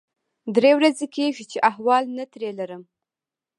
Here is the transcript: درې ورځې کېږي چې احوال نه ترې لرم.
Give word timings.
درې 0.55 0.71
ورځې 0.77 1.05
کېږي 1.15 1.43
چې 1.51 1.57
احوال 1.69 2.03
نه 2.17 2.25
ترې 2.31 2.49
لرم. 2.59 2.83